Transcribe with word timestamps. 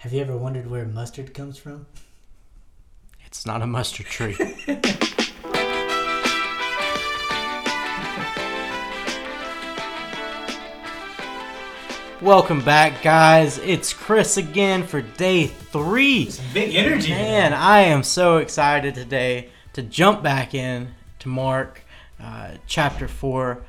Have 0.00 0.14
you 0.14 0.22
ever 0.22 0.34
wondered 0.34 0.70
where 0.70 0.86
mustard 0.86 1.34
comes 1.34 1.58
from? 1.58 1.84
It's 3.26 3.44
not 3.44 3.60
a 3.60 3.66
mustard 3.66 4.06
tree. 4.06 4.34
Welcome 12.22 12.64
back, 12.64 13.02
guys. 13.02 13.58
It's 13.58 13.92
Chris 13.92 14.38
again 14.38 14.86
for 14.86 15.02
day 15.02 15.48
three. 15.48 16.30
Some 16.30 16.46
big 16.54 16.74
energy. 16.74 17.10
Man, 17.10 17.52
I 17.52 17.80
am 17.80 18.02
so 18.02 18.38
excited 18.38 18.94
today 18.94 19.50
to 19.74 19.82
jump 19.82 20.22
back 20.22 20.54
in 20.54 20.94
to 21.18 21.28
Mark 21.28 21.82
uh, 22.18 22.52
chapter 22.66 23.06
4 23.06 23.62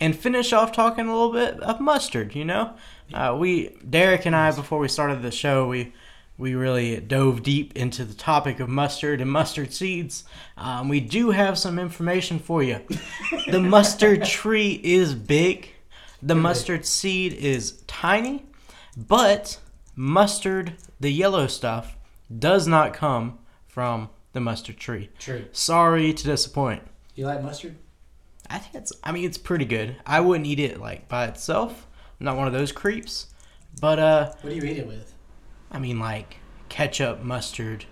and 0.00 0.18
finish 0.18 0.52
off 0.52 0.72
talking 0.72 1.06
a 1.06 1.12
little 1.12 1.32
bit 1.32 1.60
of 1.60 1.78
mustard, 1.78 2.34
you 2.34 2.44
know? 2.44 2.74
Uh, 3.12 3.36
we, 3.38 3.76
Derek 3.88 4.26
and 4.26 4.36
I, 4.36 4.52
before 4.52 4.78
we 4.78 4.88
started 4.88 5.22
the 5.22 5.30
show, 5.30 5.66
we 5.66 5.92
we 6.40 6.54
really 6.54 6.98
dove 7.00 7.42
deep 7.42 7.76
into 7.76 8.02
the 8.02 8.14
topic 8.14 8.60
of 8.60 8.68
mustard 8.68 9.20
and 9.20 9.30
mustard 9.30 9.74
seeds. 9.74 10.24
Um, 10.56 10.88
we 10.88 10.98
do 10.98 11.32
have 11.32 11.58
some 11.58 11.78
information 11.78 12.38
for 12.38 12.62
you. 12.62 12.80
the 13.50 13.60
mustard 13.60 14.24
tree 14.24 14.80
is 14.82 15.14
big. 15.14 15.68
The 16.22 16.34
mustard 16.34 16.86
seed 16.86 17.34
is 17.34 17.82
tiny, 17.86 18.46
but 18.96 19.58
mustard, 19.94 20.74
the 20.98 21.12
yellow 21.12 21.46
stuff, 21.46 21.98
does 22.38 22.66
not 22.66 22.94
come 22.94 23.38
from 23.68 24.08
the 24.32 24.40
mustard 24.40 24.78
tree. 24.78 25.10
True. 25.18 25.44
Sorry 25.52 26.14
to 26.14 26.24
disappoint. 26.24 26.82
You 27.14 27.26
like 27.26 27.42
mustard? 27.42 27.76
I 28.48 28.58
think 28.58 28.74
it's. 28.74 28.92
I 29.04 29.12
mean, 29.12 29.24
it's 29.24 29.38
pretty 29.38 29.64
good. 29.64 29.96
I 30.06 30.20
wouldn't 30.20 30.46
eat 30.46 30.58
it 30.58 30.80
like 30.80 31.08
by 31.08 31.26
itself. 31.26 31.86
I'm 32.20 32.26
not 32.26 32.36
one 32.36 32.46
of 32.46 32.52
those 32.52 32.70
creeps. 32.70 33.26
But 33.80 33.98
uh, 33.98 34.32
What 34.42 34.50
do 34.50 34.56
you 34.56 34.62
eat 34.62 34.76
it 34.78 34.86
with? 34.86 35.14
I 35.70 35.78
mean, 35.78 35.98
like 35.98 36.36
ketchup, 36.68 37.22
mustard, 37.22 37.86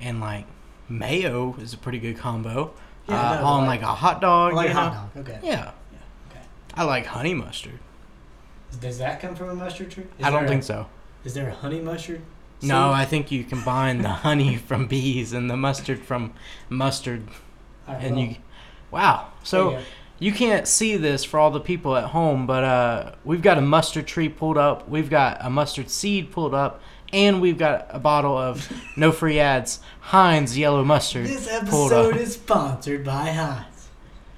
and 0.00 0.20
like 0.20 0.46
mayo 0.88 1.54
is 1.60 1.72
a 1.72 1.78
pretty 1.78 1.98
good 1.98 2.18
combo. 2.18 2.72
Yeah, 3.08 3.30
uh, 3.30 3.40
no, 3.40 3.46
on 3.46 3.66
like- 3.66 3.80
like, 3.80 3.90
a 3.90 3.94
hot 3.94 4.20
dog. 4.20 4.54
Like 4.54 4.68
you 4.68 4.74
hot 4.74 5.12
dog. 5.14 5.28
Okay. 5.28 5.38
Yeah. 5.42 5.72
yeah. 5.92 5.98
Okay. 6.30 6.40
I 6.74 6.84
like 6.84 7.06
honey 7.06 7.34
mustard. 7.34 7.78
Does 8.80 8.98
that 8.98 9.20
come 9.20 9.34
from 9.34 9.50
a 9.50 9.54
mustard 9.54 9.90
tree? 9.90 10.04
Is 10.18 10.24
I 10.24 10.30
don't 10.30 10.46
think 10.48 10.62
a- 10.62 10.66
so. 10.66 10.86
Is 11.24 11.34
there 11.34 11.48
a 11.48 11.54
honey 11.54 11.80
mustard? 11.80 12.22
No. 12.62 12.90
I 12.90 13.04
think 13.04 13.30
you 13.30 13.44
combine 13.44 14.02
the 14.02 14.08
honey 14.26 14.56
from 14.56 14.86
bees 14.86 15.32
and 15.32 15.48
the 15.50 15.56
mustard 15.56 16.00
from 16.00 16.34
mustard, 16.68 17.28
and 17.86 18.16
well, 18.16 18.24
you. 18.24 18.36
Wow. 18.90 19.28
So. 19.42 19.70
there 19.70 19.78
you 19.80 19.84
go. 19.84 19.84
You 20.20 20.32
can't 20.32 20.68
see 20.68 20.98
this 20.98 21.24
for 21.24 21.40
all 21.40 21.50
the 21.50 21.60
people 21.60 21.96
at 21.96 22.04
home, 22.04 22.46
but 22.46 22.62
uh, 22.62 23.12
we've 23.24 23.40
got 23.40 23.56
a 23.56 23.62
mustard 23.62 24.06
tree 24.06 24.28
pulled 24.28 24.58
up. 24.58 24.86
We've 24.86 25.08
got 25.08 25.38
a 25.40 25.48
mustard 25.48 25.88
seed 25.88 26.30
pulled 26.30 26.52
up, 26.52 26.82
and 27.10 27.40
we've 27.40 27.56
got 27.56 27.86
a 27.88 27.98
bottle 27.98 28.36
of 28.36 28.70
no 28.96 29.12
free 29.12 29.40
ads 29.40 29.80
Heinz 30.00 30.58
yellow 30.58 30.84
mustard 30.84 31.26
This 31.26 31.48
episode 31.48 32.18
is 32.18 32.34
sponsored 32.34 33.02
by 33.02 33.30
Heinz. 33.30 33.88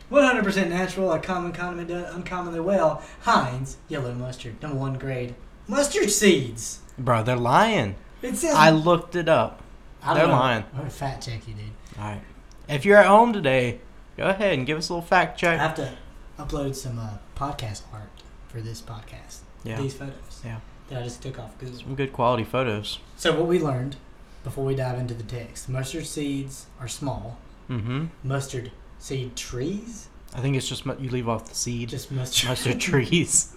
100% 0.08 0.68
natural, 0.68 1.10
a 1.10 1.18
common 1.18 1.52
condiment 1.52 1.88
done 1.88 2.04
uncommonly 2.04 2.60
well. 2.60 3.02
Heinz 3.22 3.78
yellow 3.88 4.14
mustard, 4.14 4.62
number 4.62 4.78
one 4.78 4.98
grade. 4.98 5.34
Mustard 5.66 6.10
seeds. 6.12 6.78
Bro, 6.96 7.24
they're 7.24 7.34
lying. 7.36 7.96
It 8.22 8.36
says. 8.36 8.54
I 8.54 8.70
looked 8.70 9.16
it 9.16 9.28
up. 9.28 9.62
I 10.00 10.14
they're 10.14 10.28
know. 10.28 10.32
lying. 10.34 10.64
I'm 10.72 10.78
gonna 10.78 10.90
fact 10.90 11.26
check 11.26 11.48
you, 11.48 11.54
dude. 11.54 11.64
All 11.98 12.04
right. 12.04 12.20
If 12.68 12.84
you're 12.84 12.98
at 12.98 13.06
home 13.06 13.32
today, 13.32 13.80
go 14.22 14.28
ahead 14.28 14.56
and 14.56 14.66
give 14.66 14.78
us 14.78 14.88
a 14.88 14.94
little 14.94 15.06
fact 15.06 15.36
check. 15.38 15.58
I 15.58 15.62
have 15.62 15.74
to 15.74 15.92
upload 16.38 16.76
some 16.76 16.96
uh, 16.98 17.14
podcast 17.36 17.82
art 17.92 18.22
for 18.46 18.60
this 18.60 18.80
podcast. 18.80 19.38
Yeah. 19.64 19.80
These 19.80 19.94
photos. 19.94 20.40
Yeah. 20.44 20.60
That 20.88 21.00
I 21.00 21.04
just 21.04 21.22
took 21.22 21.40
off 21.40 21.58
Google. 21.58 21.78
Some 21.78 21.94
good 21.96 22.12
quality 22.12 22.44
photos. 22.44 23.00
So 23.16 23.36
what 23.36 23.48
we 23.48 23.58
learned 23.58 23.96
before 24.44 24.64
we 24.64 24.76
dive 24.76 24.98
into 24.98 25.14
the 25.14 25.24
text: 25.24 25.68
mustard 25.68 26.06
seeds 26.06 26.66
are 26.78 26.86
small. 26.86 27.38
Mm-hmm. 27.68 28.06
Mustard 28.22 28.70
seed 29.00 29.34
trees, 29.34 30.08
I 30.34 30.40
think 30.40 30.56
it's 30.56 30.68
just 30.68 30.86
mu- 30.86 30.96
you 31.00 31.10
leave 31.10 31.28
off 31.28 31.48
the 31.48 31.54
seed. 31.54 31.88
just 31.88 32.12
mustard. 32.12 32.48
mustard 32.50 32.80
trees. 32.88 33.54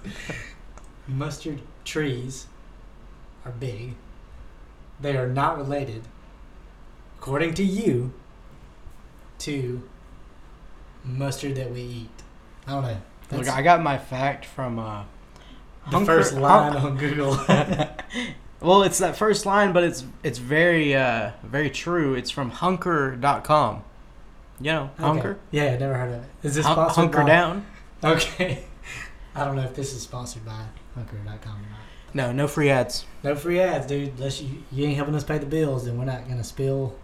mustard 1.08 1.62
trees 1.84 2.48
are 3.46 3.52
big. 3.52 3.94
They 5.00 5.16
are 5.16 5.28
not 5.28 5.58
related, 5.58 6.04
according 7.20 7.54
to 7.56 7.64
you, 7.64 8.14
to 9.40 9.88
mustard 11.06 11.56
that 11.56 11.72
we 11.72 11.82
eat. 11.82 12.10
I 12.68 12.72
don't 12.72 12.84
know. 12.84 12.98
Look, 13.32 13.48
I 13.50 13.62
got 13.62 13.82
my 13.82 13.98
fact 13.98 14.46
from 14.46 14.80
uh, 14.80 15.04
the 15.86 15.92
Hunker- 15.92 16.06
first 16.06 16.34
line 16.36 16.74
Hun- 16.74 16.92
on 16.92 16.98
Google. 16.98 17.38
Well, 18.62 18.82
it's 18.84 18.98
that 18.98 19.16
first 19.16 19.46
line, 19.46 19.74
but 19.74 19.84
it's 19.84 20.06
it's 20.24 20.40
very 20.40 20.96
uh 20.96 21.32
very 21.44 21.70
true. 21.70 22.16
It's 22.16 22.32
from 22.32 22.50
hunker.com. 22.50 23.84
You 24.60 24.72
know, 24.72 24.90
hunker. 24.98 25.32
Okay. 25.32 25.40
Yeah, 25.52 25.74
I 25.74 25.78
never 25.78 25.94
heard 25.94 26.14
of 26.14 26.24
it. 26.24 26.30
Is 26.42 26.56
this 26.56 26.66
Hun- 26.66 26.74
sponsored 26.74 26.96
hunker 26.96 27.22
by? 27.22 27.28
down. 27.28 27.66
Okay. 28.04 28.64
I 29.36 29.44
don't 29.46 29.56
know 29.58 29.64
if 29.64 29.76
this 29.76 29.94
is 29.94 30.02
sponsored 30.02 30.46
by 30.46 30.64
Hunker.com 30.96 31.28
or 31.58 31.70
not. 31.70 31.80
No, 32.14 32.32
no 32.32 32.48
free 32.48 32.70
ads. 32.70 33.06
No 33.22 33.36
free 33.36 33.60
ads, 33.60 33.86
dude. 33.86 34.14
Unless 34.18 34.42
you, 34.42 34.64
you 34.72 34.86
ain't 34.86 34.96
helping 34.96 35.14
us 35.14 35.26
pay 35.26 35.38
the 35.38 35.46
bills, 35.46 35.86
then 35.86 35.98
we're 36.00 36.06
not 36.06 36.28
gonna 36.28 36.44
spill 36.44 36.96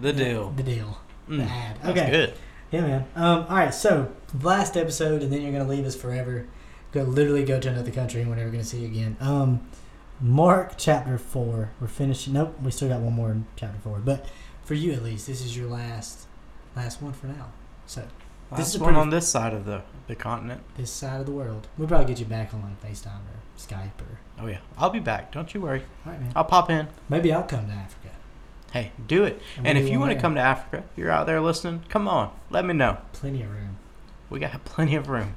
The 0.00 0.12
deal. 0.12 0.50
The 0.52 0.62
deal. 0.62 0.98
Mm, 1.28 1.38
The 1.38 1.42
ad. 1.52 1.76
that's 1.82 1.88
Okay. 1.98 2.10
good. 2.10 2.34
Yeah, 2.70 2.80
man. 2.82 3.04
Um, 3.14 3.46
all 3.48 3.56
right. 3.56 3.72
So 3.74 4.12
last 4.42 4.76
episode, 4.76 5.22
and 5.22 5.32
then 5.32 5.42
you're 5.42 5.52
gonna 5.52 5.68
leave 5.68 5.84
us 5.86 5.94
forever. 5.96 6.46
Go 6.92 7.02
literally 7.02 7.44
go 7.44 7.60
to 7.60 7.68
another 7.68 7.90
country, 7.90 8.20
and 8.20 8.30
we're 8.30 8.36
never 8.36 8.50
gonna 8.50 8.64
see 8.64 8.80
you 8.80 8.86
again. 8.86 9.16
Um, 9.20 9.66
Mark 10.20 10.72
chapter 10.76 11.18
four. 11.18 11.70
We're 11.80 11.86
finishing. 11.88 12.32
Nope, 12.32 12.56
we 12.62 12.70
still 12.70 12.88
got 12.88 13.00
one 13.00 13.12
more 13.12 13.30
in 13.30 13.46
chapter 13.56 13.78
four. 13.80 13.98
But 13.98 14.26
for 14.64 14.74
you 14.74 14.92
at 14.92 15.02
least, 15.02 15.26
this 15.26 15.42
is 15.44 15.56
your 15.56 15.68
last, 15.68 16.26
last 16.74 17.02
one 17.02 17.12
for 17.12 17.26
now. 17.26 17.52
So 17.86 18.02
This 18.50 18.58
This 18.58 18.74
is 18.76 18.80
one 18.80 18.96
on 18.96 19.10
this 19.10 19.28
side 19.28 19.52
of 19.54 19.64
the 19.64 19.82
the 20.06 20.14
continent. 20.16 20.62
this 20.76 20.90
side 20.90 21.20
of 21.20 21.26
the 21.26 21.32
world, 21.32 21.66
we'll 21.76 21.88
probably 21.88 22.06
get 22.06 22.18
you 22.20 22.26
back 22.26 22.54
on 22.54 22.62
like 22.62 22.80
FaceTime 22.82 23.20
or 23.20 23.58
Skype 23.58 24.00
or. 24.00 24.18
Oh 24.40 24.46
yeah, 24.46 24.58
I'll 24.78 24.90
be 24.90 25.00
back. 25.00 25.32
Don't 25.32 25.52
you 25.54 25.60
worry. 25.60 25.82
All 26.04 26.12
right, 26.12 26.20
man. 26.20 26.32
I'll 26.34 26.44
pop 26.44 26.70
in. 26.70 26.88
Maybe 27.08 27.32
I'll 27.32 27.42
come 27.42 27.66
to 27.66 27.72
Africa. 27.72 28.08
Hey, 28.76 28.92
do 29.06 29.24
it. 29.24 29.40
And 29.56 29.66
And 29.66 29.78
if 29.78 29.88
you 29.88 29.98
want 29.98 30.12
to 30.12 30.20
come 30.20 30.34
to 30.34 30.40
Africa, 30.40 30.84
you're 30.96 31.10
out 31.10 31.26
there 31.26 31.40
listening. 31.40 31.84
Come 31.88 32.06
on, 32.08 32.30
let 32.50 32.66
me 32.66 32.74
know. 32.74 32.98
Plenty 33.14 33.42
of 33.42 33.50
room. 33.50 33.78
We 34.28 34.38
got 34.38 34.62
plenty 34.66 34.96
of 34.96 35.08
room. 35.08 35.34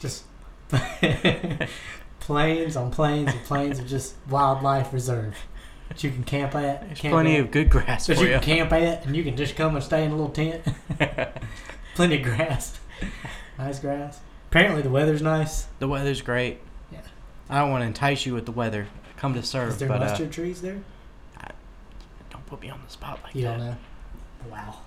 Just 0.00 0.24
plains 2.20 2.76
on 2.76 2.90
plains 2.90 3.30
and 3.30 3.44
plains 3.44 3.78
of 3.78 3.86
just 3.86 4.14
wildlife 4.28 4.92
reserve 4.92 5.36
that 5.88 6.02
you 6.02 6.10
can 6.10 6.24
camp 6.24 6.56
at. 6.56 6.80
There's 6.86 6.98
camp 6.98 7.12
plenty 7.12 7.36
at. 7.36 7.42
of 7.42 7.50
good 7.52 7.70
grass 7.70 8.08
that 8.08 8.16
for 8.16 8.24
you 8.24 8.30
you. 8.30 8.34
can 8.40 8.42
camp 8.42 8.72
at, 8.72 9.06
and 9.06 9.14
you 9.14 9.22
can 9.22 9.36
just 9.36 9.54
come 9.54 9.76
and 9.76 9.84
stay 9.84 10.04
in 10.04 10.10
a 10.10 10.16
little 10.16 10.30
tent. 10.30 10.64
Plenty 11.94 12.16
of 12.16 12.22
grass, 12.22 12.80
nice 13.56 13.78
grass. 13.78 14.18
Apparently 14.48 14.82
the 14.82 14.90
weather's 14.90 15.22
nice. 15.22 15.66
the 15.78 15.86
weather's 15.86 16.22
great. 16.22 16.58
Yeah. 16.90 17.02
I 17.48 17.58
don't 17.60 17.70
want 17.70 17.82
to 17.82 17.86
entice 17.86 18.26
you 18.26 18.34
with 18.34 18.46
the 18.46 18.52
weather. 18.52 18.88
Come 19.16 19.34
to 19.34 19.42
serve. 19.44 19.70
Is 19.70 19.78
there 19.78 19.88
but 19.88 20.02
uh, 20.02 20.06
mustard 20.06 20.32
trees 20.32 20.60
there? 20.62 20.80
Don't 22.50 22.58
put 22.58 22.66
me 22.66 22.70
on 22.70 22.80
the 22.84 22.90
spot 22.90 23.20
like 23.22 23.34
You 23.34 23.42
that. 23.42 23.58
don't 23.58 23.66
know. 23.66 23.76
Wow. 24.50 24.78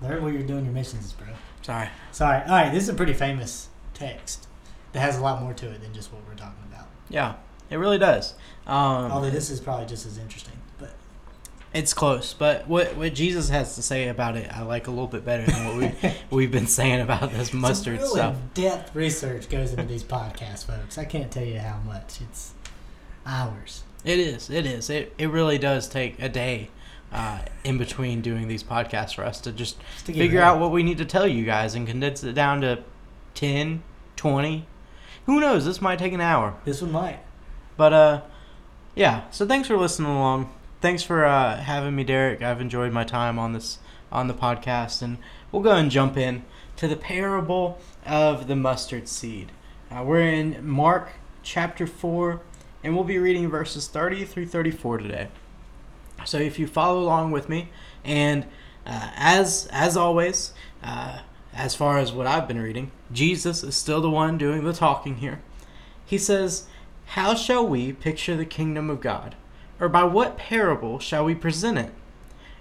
Learn 0.00 0.22
where 0.22 0.32
you're 0.32 0.42
doing 0.42 0.64
your 0.64 0.74
missions, 0.74 1.12
bro. 1.12 1.26
Sorry. 1.62 1.88
Sorry. 2.12 2.40
All 2.42 2.48
right, 2.48 2.72
this 2.72 2.84
is 2.84 2.88
a 2.88 2.94
pretty 2.94 3.14
famous 3.14 3.68
text 3.94 4.46
that 4.92 5.00
has 5.00 5.18
a 5.18 5.20
lot 5.22 5.42
more 5.42 5.52
to 5.54 5.68
it 5.70 5.80
than 5.82 5.92
just 5.92 6.12
what 6.12 6.22
we're 6.26 6.34
talking 6.34 6.62
about. 6.72 6.86
Yeah, 7.10 7.34
it 7.70 7.76
really 7.76 7.98
does. 7.98 8.34
Um, 8.66 9.10
Although 9.10 9.30
this 9.30 9.50
is 9.50 9.60
probably 9.60 9.86
just 9.86 10.06
as 10.06 10.18
interesting, 10.18 10.54
but 10.78 10.90
It's 11.74 11.92
close, 11.94 12.32
but 12.34 12.68
what 12.68 12.96
what 12.96 13.14
Jesus 13.14 13.48
has 13.48 13.74
to 13.74 13.82
say 13.82 14.08
about 14.08 14.36
it, 14.36 14.50
I 14.54 14.62
like 14.62 14.86
a 14.86 14.90
little 14.90 15.06
bit 15.08 15.24
better 15.24 15.50
than 15.50 15.66
what 15.66 15.76
we 15.76 16.12
we've 16.36 16.52
been 16.52 16.66
saying 16.66 17.00
about 17.00 17.32
this 17.32 17.52
mustard 17.52 17.98
Some 18.00 18.04
real 18.04 18.14
stuff. 18.14 18.36
in-depth 18.56 18.94
research 18.94 19.48
goes 19.48 19.70
into 19.72 19.84
these 19.84 20.04
podcasts, 20.04 20.64
folks. 20.66 20.96
I 20.98 21.04
can't 21.06 21.30
tell 21.30 21.44
you 21.44 21.58
how 21.58 21.78
much. 21.84 22.20
It's 22.20 22.52
hours. 23.26 23.82
It 24.04 24.18
is, 24.20 24.48
it 24.48 24.64
is, 24.64 24.90
it 24.90 25.12
it 25.18 25.28
really 25.30 25.58
does 25.58 25.88
take 25.88 26.20
a 26.22 26.28
day 26.28 26.70
uh, 27.12 27.40
in 27.64 27.78
between 27.78 28.20
doing 28.20 28.48
these 28.48 28.62
podcasts 28.62 29.14
for 29.14 29.24
us 29.24 29.40
to 29.42 29.52
just 29.52 29.78
to 30.04 30.12
figure 30.12 30.42
out 30.42 30.60
what 30.60 30.70
we 30.70 30.82
need 30.82 30.98
to 30.98 31.04
tell 31.04 31.26
you 31.26 31.44
guys 31.44 31.74
and 31.74 31.86
condense 31.86 32.22
it 32.22 32.34
down 32.34 32.60
to 32.60 32.82
10, 33.34 33.82
20. 34.16 34.66
Who 35.26 35.40
knows? 35.40 35.64
This 35.64 35.80
might 35.80 35.98
take 35.98 36.12
an 36.12 36.20
hour. 36.20 36.56
This 36.64 36.82
one 36.82 36.92
might. 36.92 37.20
But 37.76 37.92
uh, 37.92 38.20
yeah. 38.94 39.24
So 39.30 39.46
thanks 39.46 39.68
for 39.68 39.76
listening 39.76 40.10
along. 40.10 40.50
Thanks 40.80 41.02
for 41.02 41.24
uh, 41.24 41.56
having 41.56 41.94
me, 41.96 42.04
Derek. 42.04 42.42
I've 42.42 42.60
enjoyed 42.60 42.92
my 42.92 43.04
time 43.04 43.38
on 43.38 43.52
this 43.52 43.78
on 44.10 44.26
the 44.28 44.34
podcast, 44.34 45.02
and 45.02 45.18
we'll 45.52 45.62
go 45.62 45.72
and 45.72 45.90
jump 45.90 46.16
in 46.16 46.44
to 46.76 46.88
the 46.88 46.96
parable 46.96 47.78
of 48.06 48.48
the 48.48 48.56
mustard 48.56 49.08
seed. 49.08 49.52
Uh, 49.90 50.02
we're 50.04 50.20
in 50.20 50.66
Mark 50.66 51.10
chapter 51.42 51.86
four, 51.86 52.40
and 52.82 52.94
we'll 52.94 53.04
be 53.04 53.18
reading 53.18 53.48
verses 53.48 53.88
thirty 53.88 54.24
through 54.24 54.46
thirty-four 54.46 54.98
today. 54.98 55.28
So 56.28 56.38
if 56.38 56.58
you 56.58 56.66
follow 56.66 57.00
along 57.00 57.30
with 57.30 57.48
me, 57.48 57.70
and 58.04 58.44
uh, 58.86 59.10
as 59.16 59.68
as 59.72 59.96
always, 59.96 60.52
uh, 60.82 61.20
as 61.52 61.74
far 61.74 61.98
as 61.98 62.12
what 62.12 62.26
I've 62.26 62.48
been 62.48 62.60
reading, 62.60 62.90
Jesus 63.12 63.62
is 63.62 63.76
still 63.76 64.00
the 64.00 64.10
one 64.10 64.38
doing 64.38 64.64
the 64.64 64.72
talking 64.72 65.16
here. 65.16 65.40
He 66.04 66.18
says. 66.18 66.66
How 67.12 67.34
shall 67.34 67.66
we 67.66 67.94
picture 67.94 68.36
the 68.36 68.44
kingdom 68.44 68.90
of 68.90 69.00
God? 69.00 69.34
Or 69.80 69.88
by 69.88 70.04
what 70.04 70.36
parable 70.36 70.98
shall 70.98 71.24
we 71.24 71.34
present 71.34 71.78
it? 71.78 71.90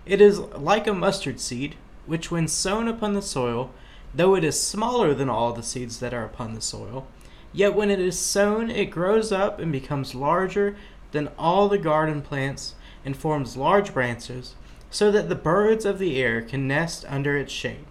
It 0.06 0.22
is 0.22 0.40
like 0.40 0.88
a 0.88 0.94
mustard 0.94 1.42
seed, 1.42 1.76
which 2.06 2.32
when 2.32 2.48
sown 2.48 2.88
upon 2.88 3.14
the 3.14 3.22
soil, 3.22 3.72
though 4.16 4.36
it 4.36 4.46
is 4.46 4.60
smaller 4.60 5.14
than 5.14 5.30
all 5.30 5.52
the 5.52 5.62
seeds 5.62 6.00
that 6.00 6.14
are 6.14 6.24
upon 6.24 6.56
the 6.56 6.62
soil, 6.62 7.08
yet 7.52 7.76
when 7.76 7.90
it 7.92 8.00
is 8.00 8.18
sown, 8.18 8.72
it 8.72 8.86
grows 8.86 9.34
up 9.34 9.60
and 9.60 9.70
becomes 9.70 10.16
larger 10.16 10.78
than 11.12 11.28
all 11.38 11.68
the 11.68 11.78
garden 11.78 12.22
plants 12.22 12.74
and 13.08 13.16
forms 13.16 13.56
large 13.56 13.94
branches, 13.94 14.54
so 14.92 15.12
that 15.12 15.30
the 15.30 15.36
birds 15.36 15.86
of 15.86 15.98
the 15.98 16.22
air 16.22 16.42
can 16.42 16.68
nest 16.68 17.06
under 17.08 17.38
its 17.38 17.54
shade. 17.54 17.86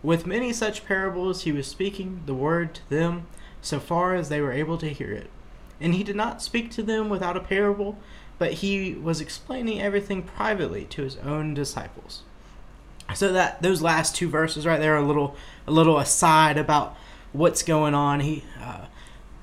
With 0.00 0.28
many 0.28 0.52
such 0.52 0.86
parables, 0.86 1.42
he 1.42 1.50
was 1.50 1.66
speaking 1.66 2.22
the 2.24 2.34
word 2.34 2.72
to 2.76 2.88
them 2.88 3.26
so 3.60 3.80
far 3.80 4.14
as 4.14 4.28
they 4.28 4.40
were 4.40 4.52
able 4.52 4.78
to 4.78 4.92
hear 4.92 5.10
it. 5.10 5.28
And 5.80 5.92
he 5.92 6.04
did 6.04 6.14
not 6.14 6.40
speak 6.40 6.70
to 6.70 6.84
them 6.84 7.08
without 7.08 7.36
a 7.36 7.40
parable, 7.40 7.98
but 8.38 8.52
he 8.52 8.94
was 8.94 9.20
explaining 9.20 9.82
everything 9.82 10.22
privately 10.22 10.84
to 10.84 11.02
his 11.02 11.16
own 11.16 11.52
disciples. 11.52 12.22
So 13.12 13.32
that 13.32 13.60
those 13.60 13.82
last 13.82 14.14
two 14.14 14.28
verses 14.28 14.64
right 14.64 14.78
there 14.78 14.94
are 14.94 15.02
a 15.02 15.06
little 15.06 15.34
a 15.66 15.72
little 15.72 15.98
aside 15.98 16.58
about 16.58 16.96
what's 17.32 17.64
going 17.64 17.94
on. 17.94 18.20
He 18.20 18.44
uh, 18.62 18.86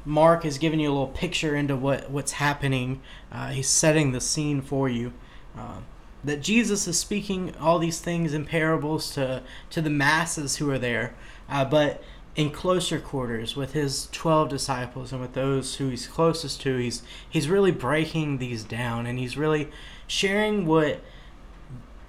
Mark 0.05 0.45
is 0.45 0.57
giving 0.57 0.79
you 0.79 0.89
a 0.89 0.93
little 0.93 1.07
picture 1.07 1.55
into 1.55 1.75
what 1.75 2.09
what's 2.09 2.33
happening. 2.33 3.01
Uh, 3.31 3.49
he's 3.49 3.69
setting 3.69 4.11
the 4.11 4.21
scene 4.21 4.61
for 4.61 4.89
you. 4.89 5.13
Uh, 5.57 5.79
that 6.23 6.41
Jesus 6.41 6.87
is 6.87 6.99
speaking 6.99 7.55
all 7.59 7.79
these 7.79 7.99
things 7.99 8.33
in 8.33 8.45
parables 8.45 9.13
to 9.15 9.43
to 9.69 9.81
the 9.81 9.89
masses 9.89 10.57
who 10.57 10.69
are 10.69 10.79
there, 10.79 11.13
uh, 11.49 11.65
but 11.65 12.03
in 12.35 12.49
closer 12.49 12.99
quarters 12.99 13.55
with 13.55 13.73
his 13.73 14.07
12 14.13 14.47
disciples 14.47 15.11
and 15.11 15.19
with 15.19 15.33
those 15.33 15.75
who 15.75 15.89
he's 15.89 16.07
closest 16.07 16.61
to 16.61 16.77
he's 16.77 17.03
he's 17.29 17.49
really 17.49 17.71
breaking 17.71 18.37
these 18.37 18.63
down 18.63 19.05
and 19.05 19.19
he's 19.19 19.35
really 19.35 19.69
sharing 20.07 20.65
what 20.65 21.01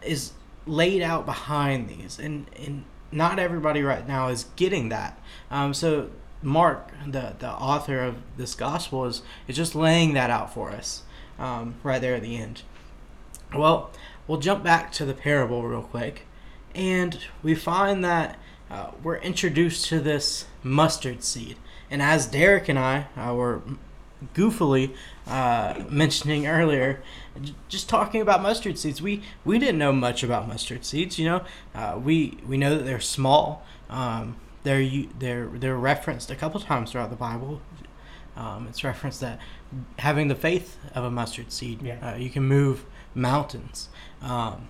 is 0.00 0.32
laid 0.64 1.02
out 1.02 1.26
behind 1.26 1.88
these 1.88 2.20
and 2.20 2.46
and 2.56 2.84
not 3.10 3.38
everybody 3.38 3.82
right 3.82 4.06
now 4.06 4.28
is 4.28 4.46
getting 4.54 4.90
that 4.90 5.18
um, 5.50 5.74
so 5.74 6.08
mark 6.42 6.90
the 7.06 7.34
the 7.38 7.50
author 7.50 8.00
of 8.00 8.16
this 8.36 8.54
gospel 8.54 9.04
is 9.04 9.22
is 9.46 9.56
just 9.56 9.74
laying 9.74 10.14
that 10.14 10.30
out 10.30 10.52
for 10.52 10.70
us 10.70 11.02
um, 11.38 11.74
right 11.82 12.00
there 12.00 12.14
at 12.14 12.22
the 12.22 12.36
end 12.36 12.62
well 13.54 13.90
we'll 14.26 14.38
jump 14.38 14.62
back 14.62 14.92
to 14.92 15.04
the 15.04 15.14
parable 15.14 15.62
real 15.62 15.82
quick 15.82 16.26
and 16.74 17.18
we 17.42 17.54
find 17.54 18.04
that 18.04 18.38
uh, 18.70 18.90
we're 19.02 19.18
introduced 19.18 19.86
to 19.86 20.00
this 20.00 20.46
mustard 20.62 21.22
seed. 21.22 21.56
And 21.90 22.00
as 22.00 22.26
Derek 22.26 22.70
and 22.70 22.78
I 22.78 23.06
uh, 23.16 23.34
were 23.34 23.60
goofily 24.34 24.94
uh, 25.26 25.84
mentioning 25.90 26.46
earlier, 26.46 27.02
just 27.68 27.88
talking 27.88 28.22
about 28.22 28.40
mustard 28.40 28.78
seeds, 28.78 29.02
we, 29.02 29.22
we 29.44 29.58
didn't 29.58 29.76
know 29.76 29.92
much 29.92 30.22
about 30.22 30.48
mustard 30.48 30.86
seeds. 30.86 31.18
You 31.18 31.26
know, 31.26 31.44
uh, 31.74 32.00
we 32.02 32.38
we 32.46 32.56
know 32.56 32.78
that 32.78 32.84
they're 32.84 33.00
small. 33.00 33.62
Um, 33.90 34.36
they're 34.64 35.05
they're 35.19 35.47
they're 35.47 35.76
referenced 35.76 36.31
a 36.31 36.37
couple 36.37 36.61
times 36.61 36.93
throughout 36.93 37.11
the 37.11 37.17
Bible. 37.17 37.61
Um, 38.37 38.67
it's 38.69 38.82
referenced 38.82 39.20
that 39.20 39.38
having 39.99 40.29
the 40.29 40.35
faith 40.35 40.79
of 40.94 41.05
a 41.05 41.11
mustard 41.11 41.53
seed, 41.53 41.82
Yeah. 41.82 42.12
uh, 42.14 42.17
you 42.17 42.31
can 42.31 42.44
move 42.44 42.87
mountains. 43.14 43.88
Um, 44.23 44.69